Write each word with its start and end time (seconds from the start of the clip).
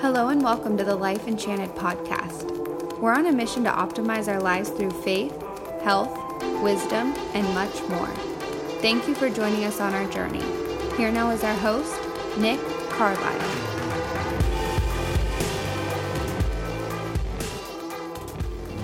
Hello 0.00 0.28
and 0.28 0.44
welcome 0.44 0.76
to 0.76 0.84
the 0.84 0.94
Life 0.94 1.26
Enchanted 1.26 1.70
podcast. 1.70 2.98
We're 3.00 3.14
on 3.14 3.26
a 3.26 3.32
mission 3.32 3.64
to 3.64 3.70
optimize 3.70 4.28
our 4.28 4.40
lives 4.40 4.70
through 4.70 4.92
faith, 4.92 5.36
health, 5.82 6.16
wisdom, 6.62 7.14
and 7.34 7.52
much 7.52 7.82
more. 7.88 8.06
Thank 8.80 9.08
you 9.08 9.16
for 9.16 9.28
joining 9.28 9.64
us 9.64 9.80
on 9.80 9.94
our 9.94 10.08
journey. 10.08 10.44
Here 10.96 11.10
now 11.10 11.30
is 11.30 11.42
our 11.42 11.54
host, 11.54 12.00
Nick 12.38 12.60
Carlisle. 12.90 13.77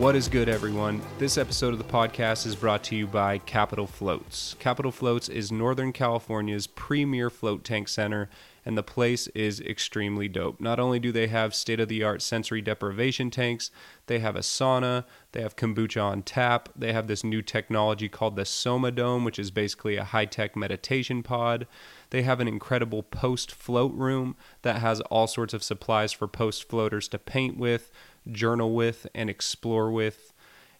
What 0.00 0.16
is 0.16 0.28
good, 0.28 0.48
everyone? 0.48 1.02
This 1.18 1.36
episode 1.36 1.74
of 1.74 1.78
the 1.78 1.84
podcast 1.84 2.46
is 2.46 2.56
brought 2.56 2.82
to 2.84 2.96
you 2.96 3.06
by 3.06 3.36
Capital 3.36 3.86
Floats. 3.86 4.56
Capital 4.58 4.90
Floats 4.90 5.28
is 5.28 5.52
Northern 5.52 5.92
California's 5.92 6.66
premier 6.66 7.28
float 7.28 7.64
tank 7.64 7.86
center, 7.86 8.30
and 8.64 8.78
the 8.78 8.82
place 8.82 9.26
is 9.28 9.60
extremely 9.60 10.26
dope. 10.26 10.58
Not 10.58 10.80
only 10.80 11.00
do 11.00 11.12
they 11.12 11.26
have 11.26 11.54
state 11.54 11.80
of 11.80 11.88
the 11.88 12.02
art 12.02 12.22
sensory 12.22 12.62
deprivation 12.62 13.30
tanks, 13.30 13.70
they 14.06 14.20
have 14.20 14.36
a 14.36 14.40
sauna, 14.40 15.04
they 15.32 15.42
have 15.42 15.56
kombucha 15.56 16.02
on 16.02 16.22
tap, 16.22 16.70
they 16.74 16.94
have 16.94 17.06
this 17.06 17.22
new 17.22 17.42
technology 17.42 18.08
called 18.08 18.36
the 18.36 18.46
Soma 18.46 18.90
Dome, 18.90 19.22
which 19.24 19.38
is 19.38 19.50
basically 19.50 19.96
a 19.96 20.04
high 20.04 20.24
tech 20.24 20.56
meditation 20.56 21.22
pod. 21.22 21.66
They 22.08 22.22
have 22.22 22.40
an 22.40 22.48
incredible 22.48 23.02
post 23.02 23.52
float 23.52 23.92
room 23.92 24.34
that 24.62 24.80
has 24.80 25.02
all 25.02 25.26
sorts 25.26 25.52
of 25.52 25.62
supplies 25.62 26.10
for 26.12 26.26
post 26.26 26.68
floaters 26.70 27.06
to 27.08 27.18
paint 27.18 27.58
with 27.58 27.92
journal 28.30 28.74
with, 28.74 29.06
and 29.14 29.30
explore 29.30 29.90
with. 29.90 30.32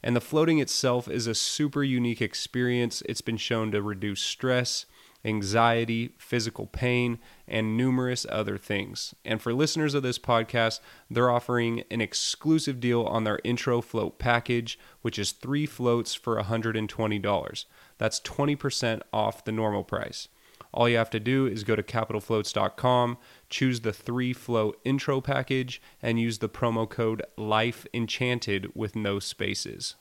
And 0.03 0.17
the 0.17 0.21
floating 0.21 0.59
itself 0.59 1.09
is 1.09 1.27
a 1.27 1.35
super 1.35 1.83
unique 1.83 2.23
experience. 2.23 3.03
It's 3.07 3.21
been 3.21 3.37
shown 3.37 3.71
to 3.73 3.83
reduce 3.83 4.23
stress, 4.23 4.87
anxiety, 5.25 6.15
physical 6.19 6.67
pain, 6.67 7.19
and 7.47 7.77
numerous 7.77 8.25
other 8.31 8.57
things. 8.57 9.15
And 9.25 9.43
for 9.43 9.53
listeners 9.53 9.95
of 9.95 10.03
this 10.03 10.19
podcast, 10.19 10.81
they're 11.11 11.31
offering 11.31 11.85
an 11.91 12.01
exclusive 12.01 12.81
deal 12.81 13.03
on 13.03 13.25
their 13.25 13.41
intro 13.45 13.81
float 13.83 14.19
package, 14.19 14.79
which 15.03 15.19
is 15.19 15.33
three 15.33 15.67
floats 15.67 16.15
for 16.15 16.41
$120. 16.43 17.65
That's 17.99 18.21
20% 18.21 19.03
off 19.13 19.45
the 19.45 19.53
normal 19.53 19.85
price. 19.85 20.29
All 20.73 20.89
you 20.89 20.97
have 20.97 21.11
to 21.11 21.21
do 21.21 21.47
is 21.47 21.65
go 21.65 21.75
to 21.75 21.83
capitalfloats.com, 21.83 23.19
choose 23.49 23.81
the 23.81 23.93
three 23.93 24.33
float 24.33 24.81
intro 24.85 25.21
package, 25.21 25.83
and 26.01 26.21
use 26.21 26.39
the 26.39 26.49
promo 26.49 26.89
code 26.89 27.23
Life 27.37 27.87
Enchanted 27.93 28.71
with 28.75 28.95
no 28.95 29.19
spaces. 29.19 29.97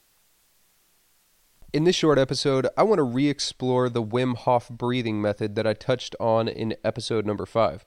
In 1.72 1.84
this 1.84 1.95
short 1.95 2.17
episode, 2.17 2.67
I 2.78 2.84
want 2.84 2.97
to 2.97 3.03
re 3.03 3.28
explore 3.28 3.90
the 3.90 4.03
Wim 4.03 4.36
Hof 4.36 4.70
breathing 4.70 5.22
method 5.22 5.56
that 5.56 5.67
I 5.67 5.73
touched 5.73 6.16
on 6.20 6.47
in 6.47 6.75
episode 6.84 7.25
number 7.25 7.45
five. 7.45 7.86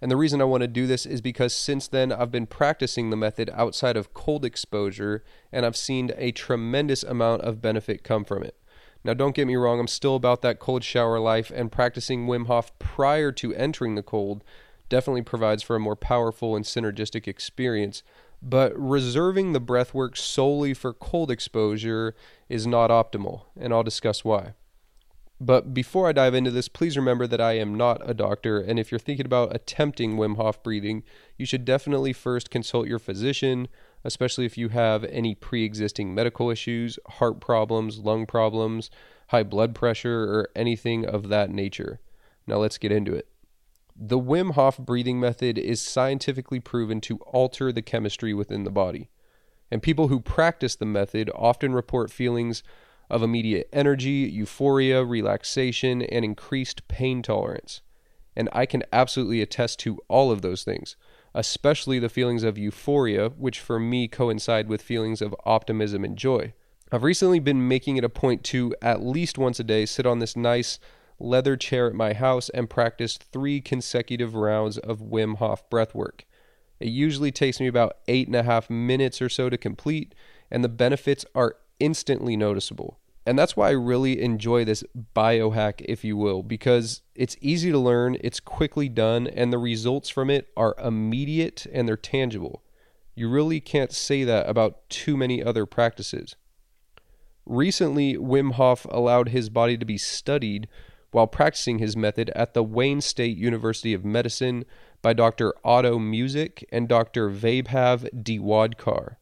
And 0.00 0.10
the 0.10 0.16
reason 0.16 0.40
I 0.40 0.44
want 0.44 0.62
to 0.62 0.68
do 0.68 0.88
this 0.88 1.06
is 1.06 1.20
because 1.20 1.54
since 1.54 1.86
then 1.86 2.10
I've 2.10 2.32
been 2.32 2.48
practicing 2.48 3.10
the 3.10 3.16
method 3.16 3.48
outside 3.54 3.96
of 3.96 4.12
cold 4.12 4.44
exposure 4.44 5.22
and 5.52 5.64
I've 5.64 5.76
seen 5.76 6.10
a 6.16 6.32
tremendous 6.32 7.04
amount 7.04 7.42
of 7.42 7.62
benefit 7.62 8.02
come 8.02 8.24
from 8.24 8.42
it. 8.42 8.56
Now, 9.04 9.14
don't 9.14 9.34
get 9.34 9.46
me 9.46 9.56
wrong, 9.56 9.80
I'm 9.80 9.88
still 9.88 10.14
about 10.14 10.42
that 10.42 10.58
cold 10.58 10.84
shower 10.84 11.18
life, 11.18 11.50
and 11.54 11.72
practicing 11.72 12.26
Wim 12.26 12.46
Hof 12.46 12.76
prior 12.78 13.32
to 13.32 13.54
entering 13.54 13.96
the 13.96 14.02
cold 14.02 14.44
definitely 14.88 15.22
provides 15.22 15.62
for 15.62 15.74
a 15.74 15.80
more 15.80 15.96
powerful 15.96 16.54
and 16.54 16.64
synergistic 16.64 17.26
experience. 17.26 18.02
But 18.42 18.72
reserving 18.76 19.52
the 19.52 19.60
breath 19.60 19.94
work 19.94 20.16
solely 20.16 20.74
for 20.74 20.92
cold 20.92 21.30
exposure 21.30 22.14
is 22.48 22.66
not 22.66 22.90
optimal, 22.90 23.42
and 23.58 23.72
I'll 23.72 23.82
discuss 23.82 24.24
why. 24.24 24.54
But 25.40 25.74
before 25.74 26.08
I 26.08 26.12
dive 26.12 26.34
into 26.34 26.52
this, 26.52 26.68
please 26.68 26.96
remember 26.96 27.26
that 27.26 27.40
I 27.40 27.54
am 27.54 27.74
not 27.74 28.08
a 28.08 28.14
doctor, 28.14 28.60
and 28.60 28.78
if 28.78 28.92
you're 28.92 28.98
thinking 29.00 29.26
about 29.26 29.54
attempting 29.54 30.16
Wim 30.16 30.36
Hof 30.36 30.62
breathing, 30.62 31.02
you 31.36 31.46
should 31.46 31.64
definitely 31.64 32.12
first 32.12 32.50
consult 32.50 32.86
your 32.86 33.00
physician, 33.00 33.66
especially 34.04 34.46
if 34.46 34.58
you 34.58 34.68
have 34.70 35.04
any 35.04 35.34
pre 35.34 35.64
existing 35.64 36.14
medical 36.14 36.50
issues, 36.50 36.98
heart 37.06 37.40
problems, 37.40 37.98
lung 37.98 38.26
problems, 38.26 38.90
high 39.28 39.42
blood 39.42 39.74
pressure, 39.74 40.24
or 40.24 40.48
anything 40.54 41.06
of 41.06 41.28
that 41.28 41.50
nature. 41.50 42.00
Now 42.46 42.56
let's 42.56 42.78
get 42.78 42.92
into 42.92 43.14
it. 43.14 43.28
The 43.94 44.18
Wim 44.18 44.54
Hof 44.54 44.78
breathing 44.78 45.20
method 45.20 45.58
is 45.58 45.80
scientifically 45.80 46.60
proven 46.60 47.00
to 47.02 47.18
alter 47.18 47.72
the 47.72 47.82
chemistry 47.82 48.32
within 48.34 48.64
the 48.64 48.70
body. 48.70 49.10
And 49.70 49.82
people 49.82 50.08
who 50.08 50.20
practice 50.20 50.76
the 50.76 50.86
method 50.86 51.30
often 51.34 51.72
report 51.72 52.10
feelings 52.10 52.62
of 53.08 53.22
immediate 53.22 53.68
energy, 53.72 54.28
euphoria, 54.32 55.04
relaxation, 55.04 56.02
and 56.02 56.24
increased 56.24 56.88
pain 56.88 57.22
tolerance. 57.22 57.82
And 58.34 58.48
I 58.52 58.64
can 58.64 58.82
absolutely 58.92 59.42
attest 59.42 59.78
to 59.80 59.98
all 60.08 60.30
of 60.30 60.42
those 60.42 60.64
things 60.64 60.96
especially 61.34 61.98
the 61.98 62.08
feelings 62.08 62.42
of 62.42 62.58
euphoria, 62.58 63.30
which 63.30 63.60
for 63.60 63.78
me 63.78 64.08
coincide 64.08 64.68
with 64.68 64.82
feelings 64.82 65.22
of 65.22 65.34
optimism 65.44 66.04
and 66.04 66.16
joy. 66.16 66.52
I've 66.90 67.02
recently 67.02 67.38
been 67.38 67.68
making 67.68 67.96
it 67.96 68.04
a 68.04 68.10
point 68.10 68.44
to 68.44 68.74
at 68.82 69.02
least 69.02 69.38
once 69.38 69.58
a 69.58 69.64
day 69.64 69.86
sit 69.86 70.04
on 70.04 70.18
this 70.18 70.36
nice 70.36 70.78
leather 71.18 71.56
chair 71.56 71.86
at 71.86 71.94
my 71.94 72.12
house 72.12 72.48
and 72.50 72.68
practice 72.68 73.16
three 73.16 73.60
consecutive 73.60 74.34
rounds 74.34 74.76
of 74.76 75.00
Wim 75.00 75.36
Hof 75.36 75.68
breathwork. 75.70 76.22
It 76.80 76.88
usually 76.88 77.30
takes 77.30 77.60
me 77.60 77.66
about 77.66 77.98
eight 78.08 78.26
and 78.26 78.36
a 78.36 78.42
half 78.42 78.68
minutes 78.68 79.22
or 79.22 79.28
so 79.28 79.48
to 79.48 79.56
complete, 79.56 80.14
and 80.50 80.62
the 80.62 80.68
benefits 80.68 81.24
are 81.34 81.56
instantly 81.78 82.36
noticeable. 82.36 82.98
And 83.24 83.38
that's 83.38 83.56
why 83.56 83.68
I 83.68 83.72
really 83.72 84.20
enjoy 84.20 84.64
this 84.64 84.82
biohack, 85.14 85.80
if 85.84 86.04
you 86.04 86.16
will, 86.16 86.42
because 86.42 87.02
it's 87.14 87.36
easy 87.40 87.70
to 87.70 87.78
learn, 87.78 88.16
it's 88.20 88.40
quickly 88.40 88.88
done, 88.88 89.28
and 89.28 89.52
the 89.52 89.58
results 89.58 90.08
from 90.08 90.28
it 90.28 90.48
are 90.56 90.74
immediate 90.82 91.66
and 91.72 91.86
they're 91.86 91.96
tangible. 91.96 92.62
You 93.14 93.28
really 93.28 93.60
can't 93.60 93.92
say 93.92 94.24
that 94.24 94.48
about 94.48 94.88
too 94.88 95.16
many 95.16 95.42
other 95.42 95.66
practices. 95.66 96.34
Recently, 97.46 98.16
Wim 98.16 98.54
Hof 98.54 98.86
allowed 98.90 99.28
his 99.28 99.50
body 99.50 99.76
to 99.76 99.84
be 99.84 99.98
studied 99.98 100.68
while 101.12 101.26
practicing 101.26 101.78
his 101.78 101.96
method 101.96 102.30
at 102.30 102.54
the 102.54 102.62
Wayne 102.62 103.00
State 103.00 103.36
University 103.36 103.92
of 103.92 104.04
Medicine 104.04 104.64
by 105.02 105.12
Dr. 105.12 105.52
Otto 105.62 105.98
Muzik 105.98 106.64
and 106.72 106.88
Dr. 106.88 107.28
Vaibhav 107.30 108.08
Diwadkar. 108.22 109.16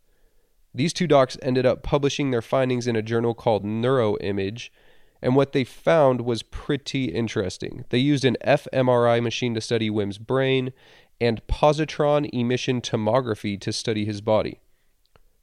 These 0.75 0.93
two 0.93 1.07
docs 1.07 1.37
ended 1.43 1.67
up 1.67 1.83
publishing 1.83 2.31
their 2.31 2.43
findings 2.43 2.87
in 2.87 2.97
a 2.97 3.03
journal 3.03 3.35
called 3.35 3.65
Neuroimage, 3.65 4.71
and 5.23 5.37
what 5.37 5.53
they 5.53 5.65
found 5.65 6.23
was 6.23 6.43
pretty 6.43 7.07
interesting. 7.07 7.85
They 7.91 7.99
used 7.99 8.25
an 8.25 8.37
fMRI 8.45 9.23
machine 9.23 9.55
to 9.55 9.61
study 9.61 9.91
Wim's 9.91 10.19
brain 10.19 10.73
and 11.21 11.47
positron 11.47 12.31
emission 12.33 12.81
tomography 12.81 13.61
to 13.61 13.73
study 13.73 14.05
his 14.05 14.21
body. 14.21 14.61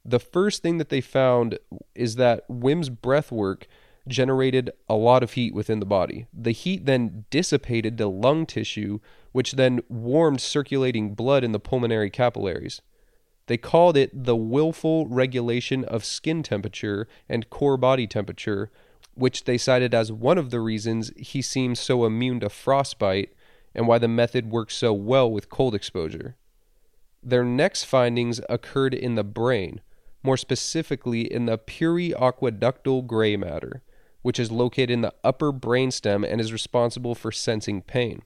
The 0.04 0.18
first 0.18 0.62
thing 0.62 0.78
that 0.78 0.88
they 0.88 1.00
found 1.00 1.58
is 1.94 2.16
that 2.16 2.44
Wim's 2.48 2.88
breath 2.88 3.30
work 3.30 3.68
generated 4.08 4.70
a 4.88 4.94
lot 4.94 5.22
of 5.22 5.32
heat 5.32 5.54
within 5.54 5.80
the 5.80 5.86
body. 5.86 6.26
The 6.32 6.52
heat 6.52 6.86
then 6.86 7.26
dissipated 7.30 7.98
to 7.98 8.08
lung 8.08 8.46
tissue, 8.46 9.00
which 9.32 9.52
then 9.52 9.80
warmed 9.88 10.40
circulating 10.40 11.14
blood 11.14 11.44
in 11.44 11.52
the 11.52 11.60
pulmonary 11.60 12.10
capillaries. 12.10 12.80
They 13.48 13.56
called 13.56 13.96
it 13.96 14.10
the 14.12 14.36
willful 14.36 15.06
regulation 15.06 15.82
of 15.84 16.04
skin 16.04 16.42
temperature 16.42 17.08
and 17.30 17.48
core 17.48 17.78
body 17.78 18.06
temperature, 18.06 18.70
which 19.14 19.44
they 19.44 19.56
cited 19.56 19.94
as 19.94 20.12
one 20.12 20.36
of 20.36 20.50
the 20.50 20.60
reasons 20.60 21.10
he 21.16 21.40
seems 21.40 21.80
so 21.80 22.04
immune 22.04 22.40
to 22.40 22.50
frostbite 22.50 23.34
and 23.74 23.88
why 23.88 23.98
the 23.98 24.06
method 24.06 24.50
works 24.50 24.76
so 24.76 24.92
well 24.92 25.30
with 25.30 25.48
cold 25.48 25.74
exposure. 25.74 26.36
Their 27.22 27.42
next 27.42 27.84
findings 27.84 28.38
occurred 28.50 28.92
in 28.92 29.14
the 29.14 29.24
brain, 29.24 29.80
more 30.22 30.36
specifically 30.36 31.22
in 31.22 31.46
the 31.46 31.56
periaqueductal 31.56 33.06
gray 33.06 33.36
matter, 33.38 33.82
which 34.20 34.38
is 34.38 34.52
located 34.52 34.90
in 34.90 35.00
the 35.00 35.14
upper 35.24 35.54
brainstem 35.54 36.22
and 36.22 36.38
is 36.38 36.52
responsible 36.52 37.14
for 37.14 37.32
sensing 37.32 37.80
pain. 37.80 38.20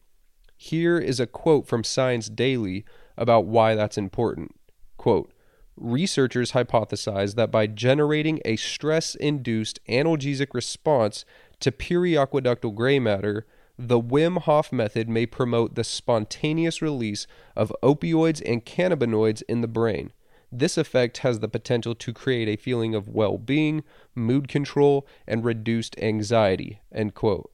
Here 0.56 0.98
is 0.98 1.20
a 1.20 1.28
quote 1.28 1.68
from 1.68 1.84
Science 1.84 2.28
Daily 2.28 2.84
about 3.16 3.46
why 3.46 3.76
that's 3.76 3.96
important. 3.96 4.56
Quote, 5.02 5.32
Researchers 5.76 6.52
hypothesize 6.52 7.34
that 7.34 7.50
by 7.50 7.66
generating 7.66 8.40
a 8.44 8.54
stress 8.54 9.16
induced 9.16 9.84
analgesic 9.88 10.54
response 10.54 11.24
to 11.58 11.72
periaqueductal 11.72 12.72
gray 12.72 13.00
matter, 13.00 13.44
the 13.76 14.00
Wim 14.00 14.42
Hof 14.42 14.70
method 14.70 15.08
may 15.08 15.26
promote 15.26 15.74
the 15.74 15.82
spontaneous 15.82 16.80
release 16.80 17.26
of 17.56 17.74
opioids 17.82 18.40
and 18.48 18.64
cannabinoids 18.64 19.42
in 19.48 19.60
the 19.60 19.66
brain. 19.66 20.12
This 20.52 20.78
effect 20.78 21.18
has 21.18 21.40
the 21.40 21.48
potential 21.48 21.96
to 21.96 22.12
create 22.12 22.48
a 22.48 22.54
feeling 22.54 22.94
of 22.94 23.08
well 23.08 23.38
being, 23.38 23.82
mood 24.14 24.46
control, 24.46 25.04
and 25.26 25.44
reduced 25.44 25.98
anxiety. 25.98 26.80
End 26.92 27.14
quote. 27.14 27.50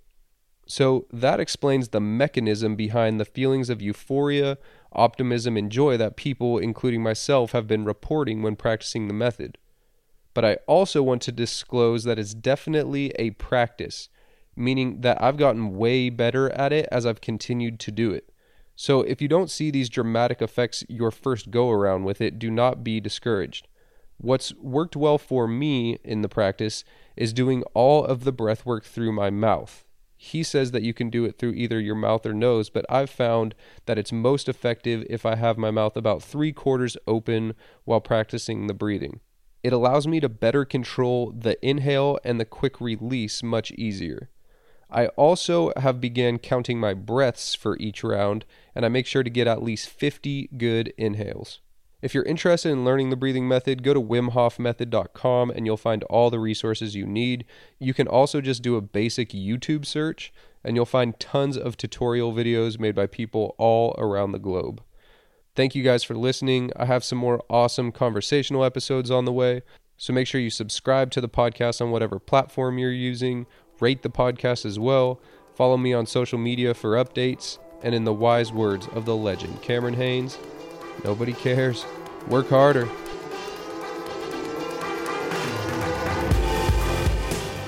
So 0.71 1.07
that 1.11 1.41
explains 1.41 1.89
the 1.89 2.01
mechanism 2.01 2.77
behind 2.77 3.19
the 3.19 3.25
feelings 3.25 3.71
of 3.71 3.81
euphoria, 3.81 4.59
optimism, 4.93 5.57
and 5.57 5.73
joy 5.73 5.97
that 5.97 6.17
people, 6.17 6.59
including 6.59 7.03
myself, 7.03 7.53
have 7.53 7.67
been 7.67 7.87
reporting 7.87 8.43
when 8.43 8.55
practicing 8.55 9.09
the 9.09 9.15
method. 9.15 9.57
But 10.35 10.45
I 10.45 10.59
also 10.67 11.03
want 11.03 11.23
to 11.23 11.33
disclose 11.33 12.05
that 12.05 12.19
it's 12.19 12.35
definitely 12.35 13.13
a 13.19 13.31
practice, 13.31 14.11
meaning 14.55 15.01
that 15.01 15.21
I've 15.23 15.39
gotten 15.39 15.75
way 15.75 16.11
better 16.11 16.51
at 16.51 16.75
it 16.75 16.87
as 16.93 17.07
I've 17.07 17.23
continued 17.23 17.81
to 17.81 17.91
do 17.91 18.13
it. 18.13 18.31
So 18.77 19.01
if 19.01 19.23
you 19.23 19.27
don't 19.27 19.51
see 19.51 19.71
these 19.71 19.89
dramatic 19.89 20.43
effects 20.43 20.85
your 20.87 21.11
first 21.11 21.51
go 21.51 21.71
around 21.71 22.05
with 22.05 22.21
it, 22.21 22.39
do 22.39 22.51
not 22.51 22.85
be 22.85 23.01
discouraged. 23.01 23.67
What's 24.19 24.55
worked 24.57 24.97
well 24.97 25.17
for 25.17 25.49
me 25.49 25.99
in 26.05 26.21
the 26.21 26.29
practice 26.29 26.85
is 27.17 27.33
doing 27.33 27.63
all 27.73 28.05
of 28.05 28.25
the 28.25 28.33
breath 28.33 28.67
work 28.67 28.85
through 28.85 29.13
my 29.13 29.31
mouth. 29.31 29.87
He 30.21 30.43
says 30.43 30.73
that 30.73 30.83
you 30.83 30.93
can 30.93 31.11
do 31.11 31.25
it 31.25 31.39
through 31.39 31.53
either 31.53 31.79
your 31.79 31.95
mouth 31.95 32.27
or 32.27 32.35
nose, 32.35 32.71
but 32.71 32.85
I've 32.91 33.09
found 33.09 33.55
that 33.87 33.99
it's 33.99 34.11
most 34.11 34.49
effective 34.49 35.07
if 35.09 35.25
I 35.25 35.37
have 35.37 35.57
my 35.57 35.71
mouth 35.71 35.97
about 35.97 36.25
three 36.25 36.53
quarters 36.53 36.97
open 37.07 37.55
while 37.85 38.01
practicing 38.01 38.67
the 38.67 38.75
breathing. 38.75 39.21
It 39.63 39.73
allows 39.73 40.09
me 40.09 40.19
to 40.19 40.29
better 40.29 40.65
control 40.65 41.31
the 41.31 41.57
inhale 41.65 42.19
and 42.25 42.41
the 42.41 42.45
quick 42.45 42.81
release 42.81 43.45
much 43.45 43.71
easier. 43.73 44.29
I 44.91 45.07
also 45.09 45.73
have 45.77 46.01
began 46.01 46.39
counting 46.39 46.81
my 46.81 46.95
breaths 46.95 47.55
for 47.55 47.77
each 47.79 48.03
round, 48.03 48.45
and 48.75 48.85
I 48.85 48.89
make 48.89 49.07
sure 49.07 49.23
to 49.23 49.31
get 49.31 49.47
at 49.47 49.63
least 49.63 49.89
50 49.89 50.51
good 50.57 50.93
inhales. 50.99 51.61
If 52.01 52.15
you're 52.15 52.25
interested 52.25 52.71
in 52.71 52.85
learning 52.85 53.11
the 53.11 53.17
breathing 53.17 53.49
method, 53.49 53.83
go 53.83 53.93
to 53.93 54.01
wimhofmethod.com 54.01 55.51
and 55.51 55.67
you'll 55.67 55.77
find 55.77 56.05
all 56.05 56.31
the 56.31 56.39
resources 56.39 56.95
you 56.95 57.07
need. 57.07 57.45
You 57.81 57.93
can 57.93 58.07
also 58.07 58.41
just 58.41 58.63
do 58.63 58.77
a 58.77 58.81
basic 58.81 59.31
YouTube 59.31 59.85
search 59.85 60.33
and 60.63 60.77
you'll 60.77 60.87
find 60.87 61.19
tons 61.19 61.57
of 61.57 61.77
tutorial 61.77 62.33
videos 62.33 62.79
made 62.79 62.95
by 62.95 63.07
people 63.09 63.57
all 63.59 63.97
around 63.99 64.31
the 64.31 64.39
globe. 64.39 64.81
Thank 65.57 65.75
you 65.75 65.83
guys 65.83 66.05
for 66.05 66.15
listening. 66.15 66.71
I 66.77 66.85
have 66.85 67.03
some 67.03 67.19
more 67.19 67.43
awesome 67.51 67.91
conversational 67.91 68.65
episodes 68.65 69.11
on 69.11 69.25
the 69.25 69.33
way. 69.33 69.63
So 69.97 70.13
make 70.13 70.29
sure 70.29 70.41
you 70.41 70.51
subscribe 70.51 71.11
to 71.11 71.21
the 71.21 71.29
podcast 71.29 71.81
on 71.81 71.91
whatever 71.91 72.21
platform 72.21 72.79
you're 72.79 72.93
using, 72.93 73.47
rate 73.81 74.03
the 74.03 74.09
podcast 74.09 74.65
as 74.65 74.79
well, 74.79 75.21
follow 75.57 75.77
me 75.77 75.93
on 75.93 76.07
social 76.07 76.39
media 76.39 76.75
for 76.75 76.93
updates, 76.93 77.59
and 77.83 77.93
in 77.93 78.05
the 78.05 78.13
wise 78.13 78.53
words 78.53 78.87
of 78.95 79.05
the 79.05 79.17
legend, 79.17 79.61
Cameron 79.63 79.95
Hanes, 79.95 80.39
Nobody 81.05 81.33
cares. 81.33 81.85
Work 82.29 82.49
harder. 82.49 82.89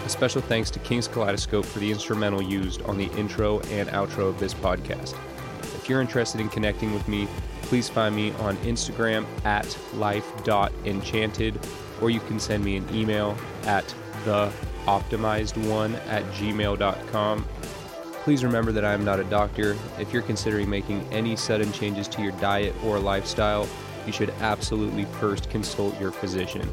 A 0.05 0.09
special 0.09 0.43
thanks 0.43 0.71
to 0.73 0.79
King's 0.81 1.09
Kaleidoscope 1.09 1.65
for 1.65 1.79
the 1.79 1.91
instrumental 1.91 2.43
used 2.43 2.83
on 2.83 2.99
the 2.99 3.07
intro 3.17 3.61
and 3.71 3.89
outro 3.91 4.29
of 4.29 4.39
this 4.39 4.53
podcast. 4.53 5.15
If 5.63 5.89
you're 5.89 6.01
interested 6.01 6.41
in 6.41 6.49
connecting 6.49 6.93
with 6.93 7.07
me, 7.09 7.29
please 7.63 7.89
find 7.89 8.15
me 8.15 8.33
on 8.41 8.57
Instagram 8.59 9.25
at 9.45 9.79
life.enchanted, 9.95 11.59
or 12.01 12.11
you 12.11 12.21
can 12.21 12.41
send 12.41 12.65
me 12.65 12.77
an 12.77 12.87
email 12.95 13.37
at 13.65 13.95
theoptimizedone 14.25 15.95
at 16.09 16.25
gmail.com 16.33 17.47
Please 18.23 18.45
remember 18.45 18.71
that 18.71 18.85
I 18.85 18.93
am 18.93 19.03
not 19.03 19.19
a 19.19 19.25
doctor. 19.25 19.79
If 19.99 20.13
you're 20.13 20.21
considering 20.21 20.69
making 20.69 21.07
any 21.11 21.37
sudden 21.37 21.73
changes 21.73 22.07
to 22.09 22.23
your 22.23 22.33
diet 22.33 22.75
or 22.85 22.99
lifestyle, 22.99 23.67
you 24.07 24.13
should 24.13 24.29
absolutely 24.41 25.07
first 25.07 25.49
consult 25.49 25.99
your 25.99 26.11
physician. 26.11 26.71